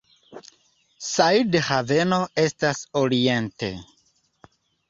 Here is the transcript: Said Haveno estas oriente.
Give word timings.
Said 1.15 1.53
Haveno 1.67 2.19
estas 2.47 2.83
oriente. 3.05 3.73